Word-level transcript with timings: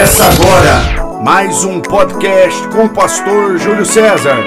Começa 0.00 0.24
agora 0.24 1.22
mais 1.22 1.62
um 1.62 1.78
podcast 1.78 2.66
com 2.68 2.86
o 2.86 2.88
pastor 2.88 3.58
Júlio 3.58 3.84
César. 3.84 4.38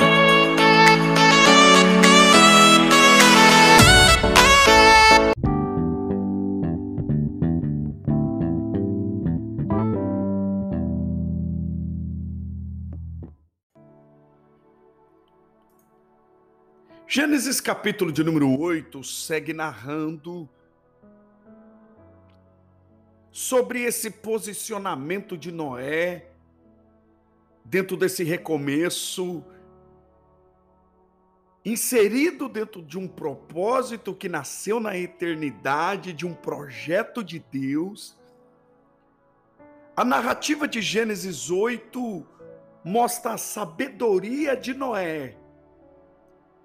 Gênesis 17.07 17.62
capítulo 17.62 18.12
de 18.12 18.23
número 18.23 18.59
8 18.59 19.04
segue 19.04 19.54
narrando 19.54 20.49
sobre 23.33 23.81
esse 23.81 24.11
posicionamento 24.11 25.35
de 25.35 25.51
Noé 25.51 26.27
dentro 27.65 27.97
desse 27.97 28.23
recomeço, 28.23 29.43
inserido 31.65 32.47
dentro 32.47 32.79
de 32.83 32.95
um 32.95 33.07
propósito 33.07 34.13
que 34.13 34.29
nasceu 34.29 34.79
na 34.79 34.95
eternidade, 34.95 36.13
de 36.13 36.27
um 36.27 36.33
projeto 36.35 37.23
de 37.23 37.39
Deus. 37.39 38.15
A 39.95 40.05
narrativa 40.05 40.67
de 40.67 40.79
Gênesis 40.79 41.49
8 41.49 42.27
mostra 42.85 43.34
a 43.34 43.37
sabedoria 43.39 44.55
de 44.55 44.75
Noé 44.75 45.35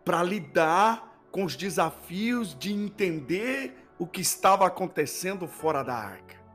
para 0.05 0.22
lidar 0.22 1.19
com 1.30 1.44
os 1.44 1.56
desafios 1.56 2.55
de 2.58 2.75
entender 2.75 3.75
o 3.98 4.06
que 4.06 4.20
estava 4.20 4.66
acontecendo 4.66 5.48
fora 5.48 5.82
da 5.82 5.94
arca. 5.94 6.47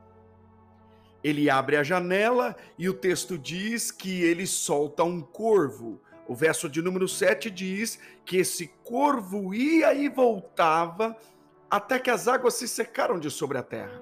Ele 1.23 1.49
abre 1.49 1.77
a 1.77 1.83
janela 1.83 2.55
e 2.77 2.89
o 2.89 2.93
texto 2.93 3.37
diz 3.37 3.91
que 3.91 4.21
ele 4.21 4.45
solta 4.45 5.03
um 5.03 5.21
corvo. 5.21 6.01
O 6.27 6.35
verso 6.35 6.67
de 6.67 6.81
número 6.81 7.07
7 7.07 7.49
diz 7.49 7.97
que 8.25 8.37
esse 8.37 8.67
corvo 8.83 9.53
ia 9.53 9.93
e 9.93 10.09
voltava 10.09 11.15
até 11.71 11.97
que 11.97 12.09
as 12.09 12.27
águas 12.27 12.55
se 12.55 12.67
secaram 12.67 13.17
de 13.17 13.31
sobre 13.31 13.57
a 13.57 13.63
terra. 13.63 14.01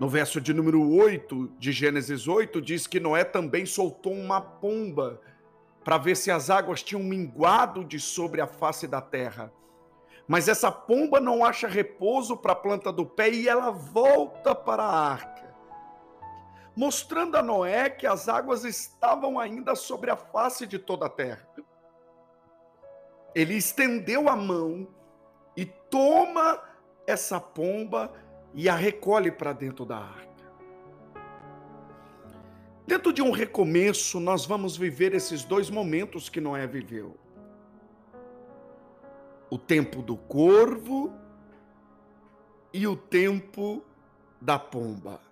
No 0.00 0.08
verso 0.08 0.40
de 0.40 0.54
número 0.54 0.90
8 0.90 1.52
de 1.58 1.72
Gênesis 1.72 2.26
8 2.26 2.60
diz 2.62 2.86
que 2.86 3.00
Noé 3.00 3.24
também 3.24 3.66
soltou 3.66 4.12
uma 4.12 4.40
pomba 4.40 5.20
para 5.84 5.98
ver 5.98 6.16
se 6.16 6.30
as 6.30 6.48
águas 6.48 6.82
tinham 6.82 7.02
minguado 7.02 7.84
de 7.84 7.98
sobre 8.00 8.40
a 8.40 8.46
face 8.46 8.86
da 8.86 9.00
terra. 9.00 9.52
Mas 10.26 10.48
essa 10.48 10.70
pomba 10.70 11.20
não 11.20 11.44
acha 11.44 11.66
repouso 11.66 12.36
para 12.36 12.52
a 12.52 12.56
planta 12.56 12.92
do 12.92 13.04
pé 13.04 13.30
e 13.30 13.48
ela 13.48 13.70
volta 13.70 14.54
para 14.54 14.82
a 14.82 15.12
arca 15.12 15.37
mostrando 16.78 17.36
a 17.36 17.42
Noé 17.42 17.90
que 17.90 18.06
as 18.06 18.28
águas 18.28 18.64
estavam 18.64 19.36
ainda 19.36 19.74
sobre 19.74 20.12
a 20.12 20.16
face 20.16 20.64
de 20.64 20.78
toda 20.78 21.06
a 21.06 21.08
terra. 21.08 21.44
Ele 23.34 23.54
estendeu 23.54 24.28
a 24.28 24.36
mão 24.36 24.86
e 25.56 25.64
toma 25.64 26.62
essa 27.04 27.40
pomba 27.40 28.12
e 28.54 28.68
a 28.68 28.76
recolhe 28.76 29.32
para 29.32 29.52
dentro 29.52 29.84
da 29.84 29.98
arca. 29.98 30.28
Dentro 32.86 33.12
de 33.12 33.22
um 33.22 33.32
recomeço, 33.32 34.20
nós 34.20 34.46
vamos 34.46 34.76
viver 34.76 35.14
esses 35.14 35.42
dois 35.42 35.68
momentos 35.68 36.28
que 36.28 36.40
Noé 36.40 36.64
viveu: 36.64 37.16
o 39.50 39.58
tempo 39.58 40.00
do 40.00 40.16
corvo 40.16 41.12
e 42.72 42.86
o 42.86 42.94
tempo 42.94 43.82
da 44.40 44.60
pomba. 44.60 45.27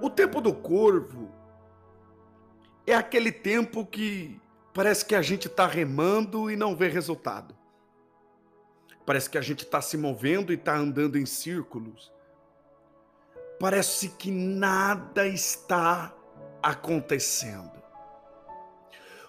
O 0.00 0.10
tempo 0.10 0.40
do 0.40 0.52
corvo 0.52 1.30
é 2.86 2.94
aquele 2.94 3.32
tempo 3.32 3.86
que 3.86 4.40
parece 4.72 5.04
que 5.04 5.14
a 5.14 5.22
gente 5.22 5.46
está 5.46 5.66
remando 5.66 6.50
e 6.50 6.56
não 6.56 6.76
vê 6.76 6.88
resultado. 6.88 7.56
Parece 9.06 9.28
que 9.28 9.38
a 9.38 9.42
gente 9.42 9.64
está 9.64 9.80
se 9.80 9.96
movendo 9.96 10.52
e 10.52 10.56
está 10.56 10.76
andando 10.76 11.18
em 11.18 11.26
círculos. 11.26 12.12
Parece 13.60 14.08
que 14.08 14.30
nada 14.30 15.26
está 15.26 16.14
acontecendo. 16.62 17.82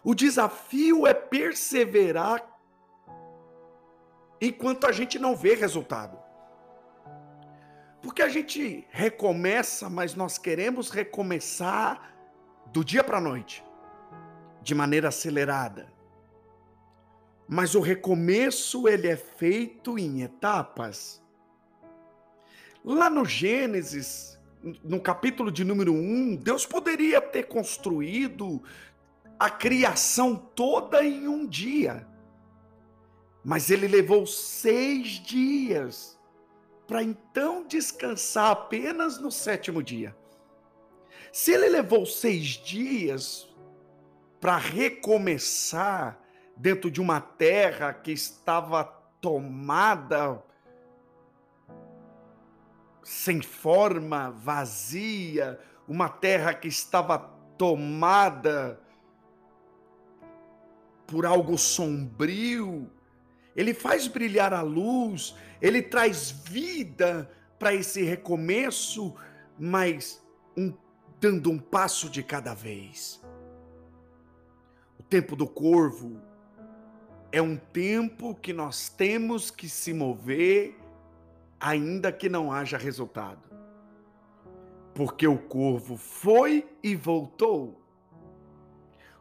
O 0.03 0.13
desafio 0.13 1.05
é 1.05 1.13
perseverar 1.13 2.47
enquanto 4.39 4.85
a 4.85 4.91
gente 4.91 5.17
não 5.19 5.35
vê 5.35 5.55
resultado. 5.55 6.25
Porque 8.05 8.21
a 8.21 8.29
gente 8.29 8.85
recomeça, 8.91 9.89
mas 9.89 10.13
nós 10.13 10.38
queremos 10.38 10.91
recomeçar 10.91 12.16
do 12.67 12.85
dia 12.85 13.03
para 13.03 13.17
a 13.17 13.21
noite, 13.21 13.66
de 14.61 14.75
maneira 14.75 15.07
acelerada. 15.07 15.91
Mas 17.47 17.73
o 17.73 17.79
recomeço 17.79 18.88
ele 18.88 19.07
é 19.07 19.15
feito 19.17 19.97
em 19.97 20.21
etapas. 20.21 21.19
Lá 22.83 23.09
no 23.09 23.25
Gênesis, 23.25 24.39
no 24.83 25.01
capítulo 25.01 25.51
de 25.51 25.63
número 25.63 25.91
1, 25.91 26.35
Deus 26.35 26.63
poderia 26.63 27.19
ter 27.19 27.47
construído 27.47 28.61
a 29.39 29.49
criação 29.49 30.35
toda 30.35 31.03
em 31.03 31.27
um 31.27 31.44
dia. 31.44 32.07
Mas 33.44 33.71
ele 33.71 33.88
levou 33.88 34.27
seis 34.27 35.13
dias 35.13 36.14
para 36.88 37.03
então 37.03 37.66
descansar 37.68 38.51
apenas 38.51 39.18
no 39.19 39.31
sétimo 39.31 39.81
dia. 39.81 40.16
Se 41.31 41.51
ele 41.51 41.69
levou 41.69 42.06
seis 42.06 42.47
dias 42.47 43.47
para 44.40 44.57
recomeçar 44.57 46.19
dentro 46.56 46.90
de 46.90 47.01
uma 47.01 47.19
terra 47.19 47.94
que 47.94 48.12
estava 48.12 48.84
tomada 49.19 50.44
sem 53.03 53.40
forma, 53.41 54.31
vazia, 54.31 55.59
uma 55.88 56.09
terra 56.09 56.56
que 56.56 56.68
estava 56.68 57.19
tomada 57.56 58.81
por 61.06 61.24
algo 61.25 61.56
sombrio, 61.56 62.91
ele 63.55 63.73
faz 63.73 64.07
brilhar 64.07 64.53
a 64.53 64.61
luz, 64.61 65.35
ele 65.61 65.81
traz 65.81 66.29
vida 66.29 67.31
para 67.57 67.73
esse 67.73 68.03
recomeço, 68.03 69.16
mas 69.57 70.21
um, 70.57 70.73
dando 71.19 71.49
um 71.49 71.57
passo 71.57 72.09
de 72.09 72.21
cada 72.21 72.53
vez. 72.53 73.23
O 74.99 75.03
tempo 75.03 75.35
do 75.35 75.47
corvo 75.47 76.21
é 77.31 77.41
um 77.41 77.55
tempo 77.55 78.35
que 78.35 78.51
nós 78.51 78.89
temos 78.89 79.49
que 79.49 79.69
se 79.69 79.94
mover, 79.94 80.77
ainda 81.59 82.11
que 82.11 82.27
não 82.27 82.51
haja 82.51 82.77
resultado. 82.77 83.49
Porque 84.94 85.27
o 85.27 85.38
corvo 85.38 85.95
foi 85.95 86.67
e 86.83 86.95
voltou. 86.95 87.81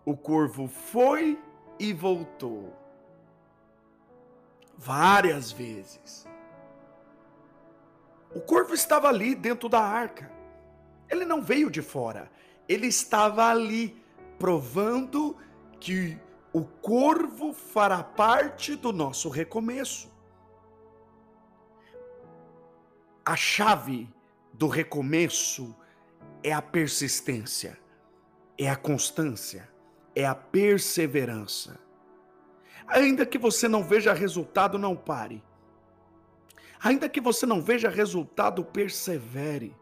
O 0.05 0.17
corvo 0.17 0.67
foi 0.69 1.39
e 1.78 1.93
voltou 1.93 2.84
várias 4.77 5.53
vezes. 5.53 6.27
O 8.35 8.41
corvo 8.41 8.75
estava 8.75 9.09
ali 9.09 9.35
dentro 9.35 9.69
da 9.69 9.81
arca. 9.81 10.31
Ele 11.09 11.25
não 11.25 11.41
veio 11.41 11.71
de 11.71 11.81
fora. 11.81 12.31
Ele 12.69 12.87
estava 12.87 13.49
ali 13.49 14.03
provando 14.39 15.37
que 15.79 16.19
o 16.53 16.65
corvo 16.65 17.53
fará 17.53 18.03
parte 18.03 18.75
do 18.75 18.93
nosso 18.93 19.29
recomeço. 19.29 20.12
A 23.25 23.37
chave 23.37 24.09
do 24.53 24.69
recomeço 24.69 25.75
é 26.43 26.53
a 26.53 26.61
persistência, 26.61 27.79
é 28.59 28.69
a 28.69 28.76
constância, 28.76 29.69
é 30.15 30.26
a 30.26 30.35
perseverança. 30.35 31.81
Ainda 32.87 33.25
que 33.25 33.39
você 33.39 33.67
não 33.69 33.83
veja 33.83 34.13
resultado, 34.13 34.79
não 34.79 34.95
pare. 34.95 35.43
Ainda 36.83 37.09
que 37.09 37.21
você 37.21 37.47
não 37.47 37.63
veja 37.63 37.89
resultado, 37.89 38.65
persevere. 38.65 39.75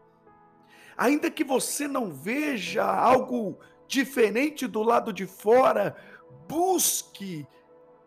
Ainda 0.97 1.29
que 1.29 1.43
você 1.43 1.87
não 1.87 2.11
veja 2.11 2.83
algo 2.83 3.59
diferente 3.87 4.67
do 4.67 4.81
lado 4.81 5.11
de 5.11 5.25
fora, 5.25 5.95
busque 6.47 7.45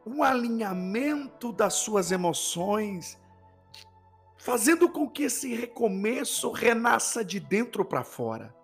um 0.06 0.22
alinhamento 0.22 1.52
das 1.52 1.74
suas 1.74 2.12
emoções, 2.12 3.18
fazendo 4.36 4.88
com 4.88 5.08
que 5.08 5.24
esse 5.24 5.54
recomeço 5.54 6.50
renasça 6.52 7.24
de 7.24 7.40
dentro 7.40 7.84
para 7.84 8.04
fora. 8.04 8.54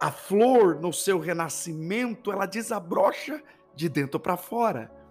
A 0.00 0.10
flor, 0.10 0.80
no 0.80 0.92
seu 0.92 1.18
renascimento, 1.18 2.30
ela 2.30 2.46
desabrocha 2.46 3.42
de 3.74 3.88
dentro 3.88 4.20
para 4.20 4.36
fora. 4.36 5.03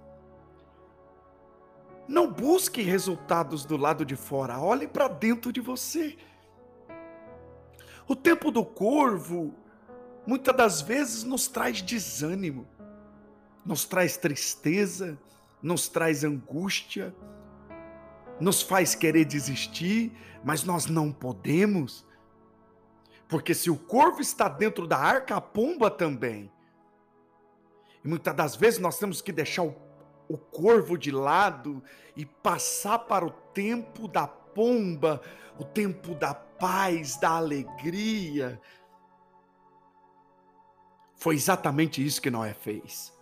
Não 2.07 2.31
busque 2.31 2.81
resultados 2.81 3.65
do 3.65 3.77
lado 3.77 4.05
de 4.05 4.15
fora, 4.15 4.59
olhe 4.59 4.87
para 4.87 5.07
dentro 5.07 5.51
de 5.51 5.61
você. 5.61 6.17
O 8.07 8.15
tempo 8.15 8.51
do 8.51 8.65
corvo, 8.65 9.55
muitas 10.27 10.55
das 10.55 10.81
vezes, 10.81 11.23
nos 11.23 11.47
traz 11.47 11.81
desânimo, 11.81 12.67
nos 13.65 13.85
traz 13.85 14.17
tristeza, 14.17 15.17
nos 15.61 15.87
traz 15.87 16.25
angústia, 16.25 17.15
nos 18.39 18.61
faz 18.61 18.93
querer 18.93 19.23
desistir, 19.23 20.11
mas 20.43 20.63
nós 20.65 20.85
não 20.85 21.11
podemos. 21.11 22.05
Porque 23.29 23.53
se 23.53 23.69
o 23.69 23.77
corvo 23.77 24.21
está 24.21 24.49
dentro 24.49 24.85
da 24.85 24.97
arca, 24.97 25.37
a 25.37 25.41
pomba 25.41 25.89
também. 25.89 26.51
E 28.03 28.07
muitas 28.07 28.35
das 28.35 28.55
vezes 28.55 28.79
nós 28.79 28.99
temos 28.99 29.21
que 29.21 29.31
deixar 29.31 29.63
o, 29.63 29.75
o 30.33 30.37
corvo 30.37 30.97
de 30.97 31.11
lado 31.11 31.83
e 32.17 32.25
passar 32.25 32.97
para 32.97 33.23
o 33.23 33.29
tempo 33.29 34.07
da 34.07 34.25
pomba, 34.25 35.21
o 35.59 35.63
tempo 35.63 36.15
da 36.15 36.33
paz, 36.33 37.17
da 37.17 37.37
alegria. 37.37 38.59
Foi 41.15 41.35
exatamente 41.35 42.03
isso 42.03 42.19
que 42.19 42.31
Noé 42.31 42.51
fez. 42.51 43.13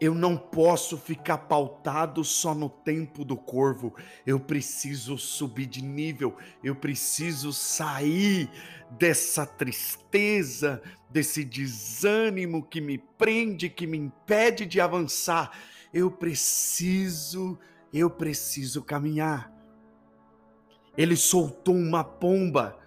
Eu 0.00 0.14
não 0.14 0.36
posso 0.36 0.96
ficar 0.96 1.38
pautado 1.38 2.22
só 2.22 2.54
no 2.54 2.68
tempo 2.70 3.24
do 3.24 3.36
corvo. 3.36 3.92
Eu 4.24 4.38
preciso 4.38 5.18
subir 5.18 5.66
de 5.66 5.82
nível. 5.82 6.36
Eu 6.62 6.76
preciso 6.76 7.52
sair 7.52 8.48
dessa 8.88 9.44
tristeza, 9.44 10.80
desse 11.10 11.44
desânimo 11.44 12.62
que 12.62 12.80
me 12.80 12.98
prende, 12.98 13.68
que 13.68 13.88
me 13.88 13.98
impede 13.98 14.64
de 14.64 14.80
avançar. 14.80 15.50
Eu 15.92 16.10
preciso, 16.10 17.58
eu 17.92 18.10
preciso 18.10 18.82
caminhar. 18.82 19.52
Ele 20.96 21.16
soltou 21.16 21.74
uma 21.74 22.02
pomba. 22.02 22.78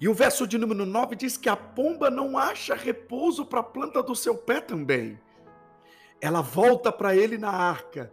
E 0.00 0.08
o 0.08 0.14
verso 0.14 0.46
de 0.46 0.58
número 0.58 0.84
9 0.84 1.16
diz 1.16 1.36
que 1.36 1.48
a 1.48 1.56
pomba 1.56 2.10
não 2.10 2.36
acha 2.36 2.74
repouso 2.74 3.46
para 3.46 3.60
a 3.60 3.62
planta 3.64 4.02
do 4.02 4.14
seu 4.14 4.36
pé 4.36 4.60
também 4.60 5.18
ela 6.20 6.40
volta 6.40 6.90
para 6.90 7.14
ele 7.14 7.36
na 7.38 7.50
arca, 7.50 8.12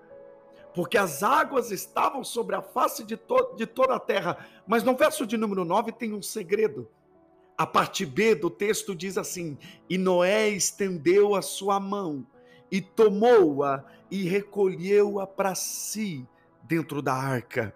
porque 0.74 0.98
as 0.98 1.24
águas 1.24 1.72
estavam 1.72 2.24
sobre 2.24 2.56
a 2.56 2.62
face 2.62 3.04
de, 3.04 3.16
to 3.16 3.56
de 3.56 3.66
toda 3.66 3.96
a 3.96 4.00
terra. 4.00 4.38
Mas 4.68 4.84
no 4.84 4.96
verso 4.96 5.26
de 5.26 5.38
número 5.38 5.64
9 5.64 5.92
tem 5.92 6.14
um 6.14 6.22
segredo. 6.22 6.90
A 7.56 7.68
parte 7.68 8.06
B 8.06 8.34
do 8.34 8.50
texto 8.50 8.96
diz 8.96 9.18
assim: 9.18 9.58
E 9.90 9.98
Noé 9.98 10.50
estendeu 10.50 11.36
a 11.36 11.42
sua 11.42 11.80
mão 11.80 12.26
e 12.74 12.82
tomou-a 12.82 13.86
e 14.10 14.24
recolheu-a 14.24 15.28
para 15.28 15.54
si 15.54 16.28
dentro 16.64 17.04
da 17.04 17.14
arca. 17.14 17.76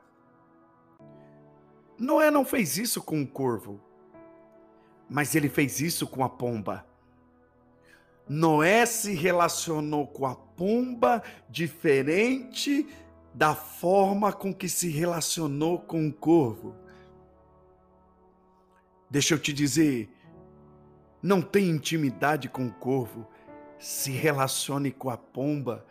Noé 2.00 2.32
não 2.32 2.44
fez 2.44 2.80
isso 2.80 3.04
com 3.04 3.22
o 3.22 3.28
corvo, 3.28 3.80
mas 5.08 5.36
ele 5.36 5.50
fez 5.50 5.80
isso 5.82 6.08
com 6.08 6.24
a 6.24 6.30
pomba. 6.30 6.84
Noé 8.28 8.88
se 8.88 9.14
relacionou 9.14 10.08
com 10.08 10.26
a 10.26 10.34
pomba 10.36 11.22
diferente 11.48 12.88
da 13.36 13.54
forma 13.54 14.34
com 14.34 14.52
que 14.52 14.68
se 14.68 14.90
relacionou 14.90 15.78
com 15.78 16.08
o 16.08 16.12
corvo. 16.12 16.76
Deixa 19.12 19.36
eu 19.36 19.40
te 19.40 19.54
dizer, 19.54 20.10
não 21.22 21.40
tem 21.40 21.70
intimidade 21.70 22.50
com 22.50 22.66
o 22.66 22.74
corvo, 22.74 23.28
se 23.80 24.12
relacione 24.12 24.92
com 24.92 25.10
a 25.10 25.18
pomba, 25.18 25.86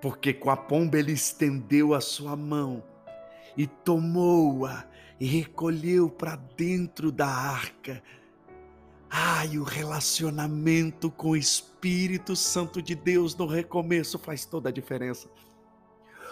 porque 0.00 0.32
com 0.32 0.50
a 0.50 0.56
pomba 0.56 0.98
ele 0.98 1.12
estendeu 1.12 1.94
a 1.94 2.00
sua 2.00 2.36
mão 2.36 2.82
e 3.56 3.66
tomou-a 3.66 4.86
e 5.18 5.26
recolheu 5.26 6.10
para 6.10 6.36
dentro 6.36 7.12
da 7.12 7.26
arca. 7.26 8.02
Ai, 9.08 9.58
o 9.58 9.62
relacionamento 9.62 11.10
com 11.10 11.30
o 11.30 11.36
Espírito 11.36 12.34
Santo 12.34 12.82
de 12.82 12.94
Deus 12.94 13.36
no 13.36 13.46
recomeço 13.46 14.18
faz 14.18 14.44
toda 14.44 14.68
a 14.68 14.72
diferença. 14.72 15.28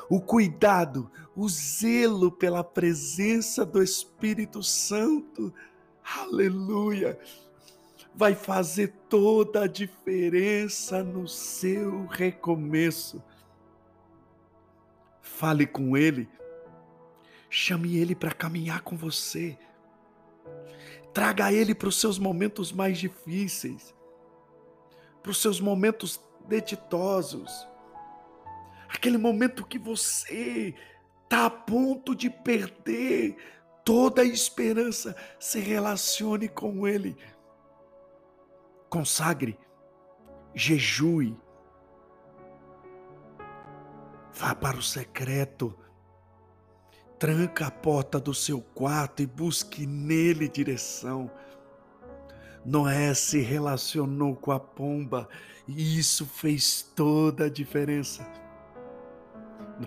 O 0.09 0.21
cuidado, 0.21 1.11
o 1.35 1.49
zelo 1.49 2.31
pela 2.31 2.65
presença 2.65 3.65
do 3.65 3.83
Espírito 3.83 4.63
Santo, 4.63 5.55
aleluia, 6.03 7.19
vai 8.15 8.35
fazer 8.35 8.89
toda 9.09 9.65
a 9.65 9.67
diferença 9.67 11.03
no 11.03 11.27
seu 11.27 12.07
recomeço. 12.07 13.23
Fale 15.21 15.67
com 15.67 15.97
Ele, 15.97 16.29
chame 17.49 17.97
Ele 17.97 18.15
para 18.15 18.33
caminhar 18.33 18.83
com 18.83 18.97
você 18.97 19.59
Traga 21.13 21.53
Ele 21.53 21.75
para 21.75 21.89
os 21.89 22.01
seus 22.01 22.19
momentos 22.19 22.73
mais 22.73 22.99
difíceis, 22.99 23.95
para 25.23 25.31
os 25.31 25.41
seus 25.41 25.61
momentos 25.61 26.19
deditosos, 26.49 27.69
aquele 28.89 29.19
momento 29.19 29.67
que 29.67 29.79
você 29.79 30.75
está 31.25 31.47
a 31.47 31.51
ponto 31.51 32.15
de 32.15 32.31
perder 32.31 33.37
toda 33.85 34.23
a 34.23 34.25
esperança. 34.25 35.15
Se 35.39 35.61
relacione 35.61 36.49
com 36.49 36.89
Ele, 36.89 37.15
consagre, 38.93 39.59
jejue, 40.55 41.35
vá 44.35 44.55
para 44.55 44.77
o 44.77 44.83
secreto 44.83 45.75
Tranca 47.23 47.69
a 47.69 47.71
porta 47.71 48.19
do 48.19 48.35
seu 48.35 48.61
quarto 48.61 49.23
e 49.23 49.27
busque 49.27 49.87
nele 49.87 50.49
direção. 50.49 51.31
Noé 52.65 53.15
se 53.15 53.39
relacionou 53.39 54.35
com 54.35 54.51
a 54.51 54.59
pomba 54.59 55.29
e 55.69 56.01
isso 56.01 56.27
fez 56.27 56.83
toda 56.83 57.45
a 57.45 57.49
diferença. 57.49 58.29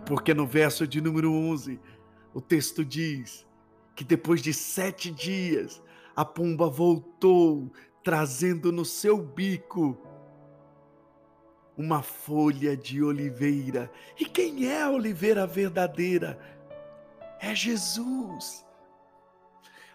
Porque 0.05 0.33
no 0.33 0.47
verso 0.47 0.87
de 0.87 1.01
número 1.01 1.29
11, 1.29 1.77
o 2.33 2.39
texto 2.39 2.85
diz 2.85 3.45
que 3.97 4.05
depois 4.05 4.41
de 4.41 4.53
sete 4.53 5.11
dias, 5.11 5.83
a 6.15 6.23
pomba 6.23 6.69
voltou, 6.69 7.69
trazendo 8.05 8.71
no 8.71 8.85
seu 8.85 9.17
bico 9.17 9.97
uma 11.75 12.01
folha 12.01 12.77
de 12.77 13.03
oliveira. 13.03 13.91
E 14.17 14.23
quem 14.23 14.65
é 14.65 14.83
a 14.83 14.89
oliveira 14.89 15.45
verdadeira? 15.45 16.55
é 17.39 17.53
Jesus. 17.53 18.65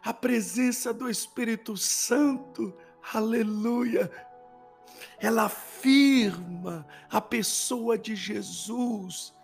A 0.02 0.14
presença 0.14 0.94
do 0.94 1.10
Espírito 1.10 1.76
Santo, 1.76 2.74
aleluia, 3.12 4.10
ela 5.18 5.44
afirma 5.44 6.86
a 7.10 7.20
pessoa 7.20 7.98
de 7.98 8.16
Jesus, 8.16 9.34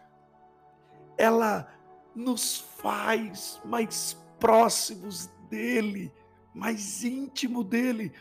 ela 1.19 1.71
nos 2.15 2.59
faz 2.59 3.61
mais 3.65 4.17
próximos 4.39 5.27
dele, 5.51 6.13
mais 6.55 7.05
íntimo 7.05 7.63
dele. 7.63 8.13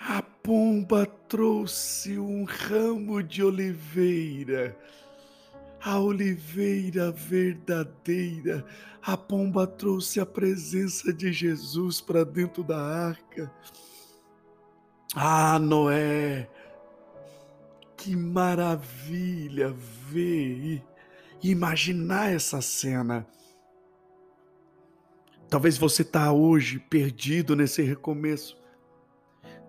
A 0.00 0.22
pomba 0.22 1.06
trouxe 1.06 2.18
um 2.18 2.44
ramo 2.44 3.22
de 3.22 3.42
oliveira 3.42 4.76
a 5.82 5.98
oliveira 5.98 7.10
verdadeira. 7.10 8.64
A 9.02 9.16
pomba 9.16 9.66
trouxe 9.66 10.20
a 10.20 10.26
presença 10.26 11.12
de 11.12 11.32
Jesus 11.32 12.00
para 12.00 12.24
dentro 12.24 12.62
da 12.62 12.78
arca. 12.78 13.50
Ah, 15.14 15.58
Noé, 15.58 16.48
que 17.96 18.14
maravilha 18.14 19.72
ver 19.72 20.84
e 21.42 21.50
imaginar 21.50 22.30
essa 22.30 22.60
cena. 22.60 23.26
Talvez 25.48 25.76
você 25.78 26.02
está 26.02 26.30
hoje 26.30 26.78
perdido 26.78 27.56
nesse 27.56 27.82
recomeço. 27.82 28.59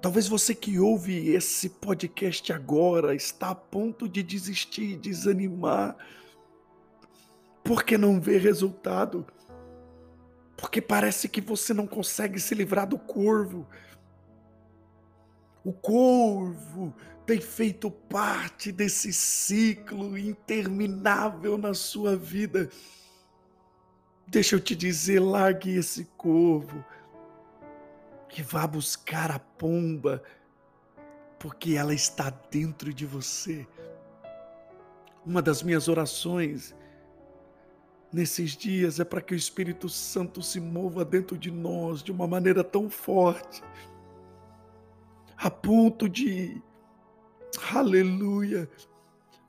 Talvez 0.01 0.27
você 0.27 0.55
que 0.55 0.79
ouve 0.79 1.29
esse 1.29 1.69
podcast 1.69 2.51
agora 2.51 3.13
está 3.13 3.51
a 3.51 3.55
ponto 3.55 4.09
de 4.09 4.23
desistir, 4.23 4.97
desanimar, 4.97 5.95
porque 7.63 7.99
não 7.99 8.19
vê 8.19 8.39
resultado, 8.39 9.27
porque 10.57 10.81
parece 10.81 11.29
que 11.29 11.39
você 11.39 11.71
não 11.71 11.85
consegue 11.85 12.39
se 12.39 12.55
livrar 12.55 12.87
do 12.87 12.97
corvo. 12.97 13.67
O 15.63 15.71
corvo 15.71 16.95
tem 17.23 17.39
feito 17.39 17.91
parte 17.91 18.71
desse 18.71 19.13
ciclo 19.13 20.17
interminável 20.17 21.59
na 21.59 21.75
sua 21.75 22.15
vida. 22.15 22.71
Deixa 24.25 24.55
eu 24.55 24.59
te 24.59 24.75
dizer, 24.75 25.19
largue 25.19 25.75
esse 25.75 26.05
corvo 26.17 26.83
que 28.31 28.41
vá 28.41 28.65
buscar 28.65 29.29
a 29.29 29.37
pomba, 29.37 30.23
porque 31.37 31.73
ela 31.73 31.93
está 31.93 32.29
dentro 32.29 32.93
de 32.93 33.05
você. 33.05 33.67
Uma 35.25 35.41
das 35.41 35.61
minhas 35.61 35.87
orações 35.89 36.73
nesses 38.11 38.55
dias 38.55 38.99
é 38.99 39.03
para 39.03 39.21
que 39.21 39.33
o 39.33 39.37
Espírito 39.37 39.89
Santo 39.89 40.41
se 40.41 40.59
mova 40.59 41.03
dentro 41.03 41.37
de 41.37 41.51
nós 41.51 42.01
de 42.01 42.11
uma 42.11 42.25
maneira 42.25 42.63
tão 42.63 42.89
forte, 42.89 43.61
a 45.37 45.51
ponto 45.51 46.07
de, 46.07 46.61
aleluia, 47.73 48.69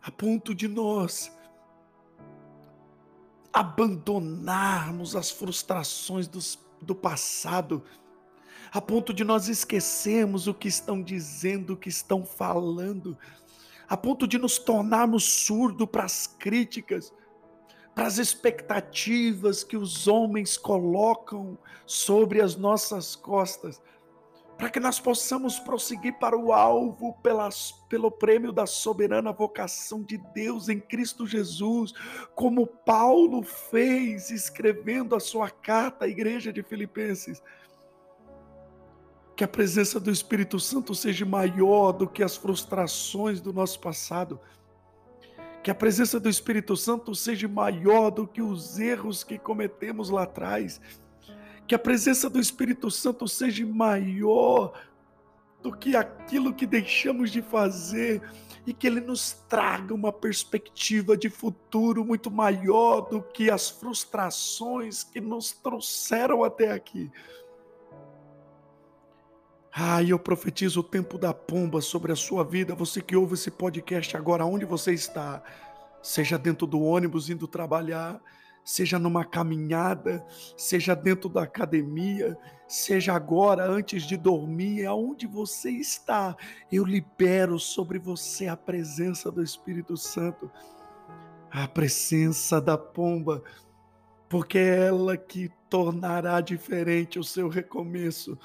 a 0.02 0.10
ponto 0.10 0.54
de 0.54 0.66
nós 0.66 1.32
abandonarmos 3.52 5.14
as 5.14 5.30
frustrações 5.30 6.26
dos, 6.26 6.58
do 6.80 6.94
passado, 6.94 7.84
a 8.72 8.80
ponto 8.80 9.12
de 9.12 9.22
nós 9.22 9.48
esquecermos 9.48 10.46
o 10.46 10.54
que 10.54 10.66
estão 10.66 11.02
dizendo, 11.02 11.74
o 11.74 11.76
que 11.76 11.90
estão 11.90 12.24
falando, 12.24 13.18
a 13.86 13.96
ponto 13.98 14.26
de 14.26 14.38
nos 14.38 14.58
tornarmos 14.58 15.24
surdos 15.24 15.86
para 15.90 16.04
as 16.04 16.26
críticas, 16.26 17.12
para 17.94 18.06
as 18.06 18.16
expectativas 18.16 19.62
que 19.62 19.76
os 19.76 20.08
homens 20.08 20.56
colocam 20.56 21.58
sobre 21.84 22.40
as 22.40 22.56
nossas 22.56 23.14
costas, 23.14 23.78
para 24.56 24.70
que 24.70 24.80
nós 24.80 24.98
possamos 24.98 25.58
prosseguir 25.58 26.18
para 26.18 26.38
o 26.38 26.50
alvo 26.50 27.12
pelas, 27.22 27.72
pelo 27.90 28.10
prêmio 28.10 28.52
da 28.52 28.64
soberana 28.64 29.32
vocação 29.32 30.02
de 30.02 30.16
Deus 30.16 30.70
em 30.70 30.80
Cristo 30.80 31.26
Jesus, 31.26 31.92
como 32.34 32.66
Paulo 32.66 33.42
fez 33.42 34.30
escrevendo 34.30 35.14
a 35.14 35.20
sua 35.20 35.50
carta 35.50 36.06
à 36.06 36.08
igreja 36.08 36.50
de 36.50 36.62
Filipenses. 36.62 37.42
Que 39.42 39.44
a 39.44 39.48
presença 39.48 39.98
do 39.98 40.08
Espírito 40.08 40.60
Santo 40.60 40.94
seja 40.94 41.26
maior 41.26 41.90
do 41.90 42.06
que 42.06 42.22
as 42.22 42.36
frustrações 42.36 43.40
do 43.40 43.52
nosso 43.52 43.80
passado 43.80 44.38
que 45.64 45.68
a 45.68 45.74
presença 45.74 46.20
do 46.20 46.28
Espírito 46.28 46.76
Santo 46.76 47.12
seja 47.12 47.48
maior 47.48 48.10
do 48.10 48.24
que 48.24 48.40
os 48.40 48.78
erros 48.78 49.24
que 49.24 49.36
cometemos 49.36 50.10
lá 50.10 50.22
atrás. 50.22 50.80
Que 51.66 51.74
a 51.74 51.78
presença 51.78 52.30
do 52.30 52.38
Espírito 52.38 52.88
Santo 52.88 53.26
seja 53.26 53.66
maior 53.66 54.80
do 55.60 55.72
que 55.72 55.96
aquilo 55.96 56.54
que 56.54 56.64
deixamos 56.64 57.32
de 57.32 57.42
fazer 57.42 58.22
e 58.64 58.72
que 58.72 58.86
ele 58.86 59.00
nos 59.00 59.32
traga 59.48 59.92
uma 59.92 60.12
perspectiva 60.12 61.16
de 61.16 61.28
futuro 61.28 62.04
muito 62.04 62.30
maior 62.30 63.00
do 63.00 63.20
que 63.20 63.50
as 63.50 63.68
frustrações 63.68 65.02
que 65.02 65.20
nos 65.20 65.50
trouxeram 65.50 66.44
até 66.44 66.70
aqui. 66.70 67.10
Ah, 69.74 70.02
eu 70.02 70.18
profetizo 70.18 70.80
o 70.80 70.84
tempo 70.84 71.16
da 71.16 71.32
pomba 71.32 71.80
sobre 71.80 72.12
a 72.12 72.16
sua 72.16 72.44
vida. 72.44 72.74
Você 72.74 73.00
que 73.00 73.16
ouve 73.16 73.34
esse 73.34 73.50
podcast 73.50 74.14
agora, 74.14 74.44
onde 74.44 74.66
você 74.66 74.92
está? 74.92 75.42
Seja 76.02 76.38
dentro 76.38 76.66
do 76.66 76.82
ônibus 76.82 77.30
indo 77.30 77.48
trabalhar, 77.48 78.20
seja 78.62 78.98
numa 78.98 79.24
caminhada, 79.24 80.22
seja 80.58 80.94
dentro 80.94 81.26
da 81.30 81.44
academia, 81.44 82.36
seja 82.68 83.14
agora 83.14 83.64
antes 83.64 84.02
de 84.02 84.18
dormir, 84.18 84.84
aonde 84.84 85.26
você 85.26 85.70
está, 85.70 86.36
eu 86.70 86.84
libero 86.84 87.58
sobre 87.58 87.98
você 87.98 88.48
a 88.48 88.56
presença 88.58 89.32
do 89.32 89.42
Espírito 89.42 89.96
Santo, 89.96 90.50
a 91.50 91.66
presença 91.66 92.60
da 92.60 92.76
pomba, 92.76 93.42
porque 94.28 94.58
é 94.58 94.88
ela 94.88 95.16
que 95.16 95.50
tornará 95.70 96.42
diferente 96.42 97.18
o 97.18 97.24
seu 97.24 97.48
recomeço 97.48 98.38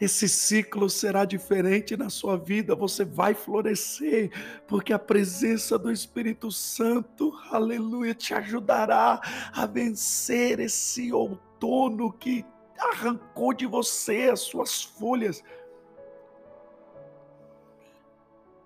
esse 0.00 0.26
ciclo 0.28 0.88
será 0.88 1.26
diferente 1.26 1.94
na 1.94 2.08
sua 2.08 2.38
vida, 2.38 2.74
você 2.74 3.04
vai 3.04 3.34
florescer, 3.34 4.30
porque 4.66 4.94
a 4.94 4.98
presença 4.98 5.78
do 5.78 5.92
Espírito 5.92 6.50
Santo, 6.50 7.38
aleluia, 7.50 8.14
te 8.14 8.32
ajudará 8.32 9.20
a 9.52 9.66
vencer 9.66 10.58
esse 10.58 11.12
outono 11.12 12.10
que 12.14 12.46
arrancou 12.78 13.52
de 13.52 13.66
você 13.66 14.30
as 14.32 14.40
suas 14.40 14.82
folhas. 14.82 15.44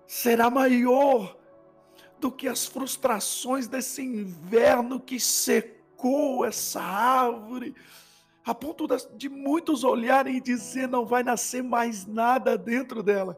Será 0.07 0.49
maior 0.49 1.37
do 2.17 2.31
que 2.31 2.47
as 2.47 2.65
frustrações 2.65 3.67
desse 3.67 4.01
inverno 4.01 5.01
que 5.01 5.19
secou 5.19 6.45
essa 6.45 6.81
árvore 6.81 7.75
a 8.45 8.53
ponto 8.53 8.87
de 9.17 9.27
muitos 9.27 9.83
olharem 9.83 10.37
e 10.37 10.41
dizer 10.41 10.87
não 10.87 11.05
vai 11.05 11.23
nascer 11.23 11.63
mais 11.63 12.05
nada 12.05 12.55
dentro 12.55 13.01
dela. 13.01 13.37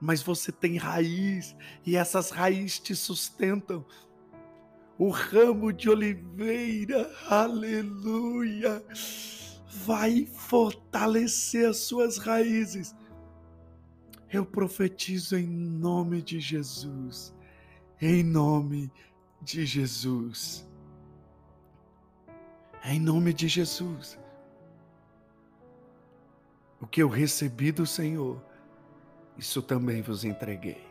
Mas 0.00 0.22
você 0.22 0.52
tem 0.52 0.76
raiz 0.76 1.56
e 1.84 1.96
essas 1.96 2.30
raízes 2.30 2.78
te 2.78 2.94
sustentam. 2.94 3.84
O 4.96 5.10
ramo 5.10 5.72
de 5.72 5.90
oliveira, 5.90 7.12
aleluia, 7.28 8.82
vai 9.84 10.26
fortalecer 10.26 11.68
as 11.68 11.78
suas 11.78 12.18
raízes. 12.18 12.94
Eu 14.32 14.46
profetizo 14.46 15.36
em 15.36 15.46
nome 15.46 16.22
de 16.22 16.38
Jesus, 16.38 17.34
em 18.00 18.22
nome 18.22 18.90
de 19.42 19.66
Jesus. 19.66 20.66
Em 22.88 23.00
nome 23.00 23.32
de 23.32 23.48
Jesus. 23.48 24.16
O 26.80 26.86
que 26.86 27.02
eu 27.02 27.08
recebi 27.08 27.72
do 27.72 27.84
Senhor, 27.84 28.40
isso 29.36 29.60
também 29.60 30.00
vos 30.00 30.24
entreguei. 30.24 30.86